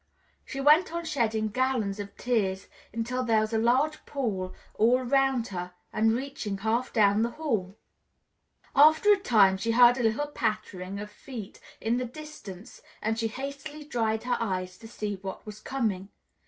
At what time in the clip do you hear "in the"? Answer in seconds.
11.79-12.05